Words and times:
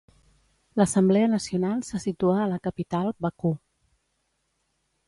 L'Assemblea 0.79 1.27
Nacional 1.33 1.85
se 1.91 2.01
situa 2.07 2.41
a 2.45 2.49
la 2.55 2.59
capital 2.69 3.13
Bakú. 3.27 3.55